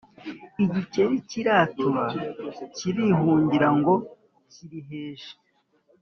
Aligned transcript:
igikeri 0.63 1.15
kiratura 1.29 2.05
kirihungira 2.75 3.69
ngo 3.77 3.93
kiriheje, 4.51 5.31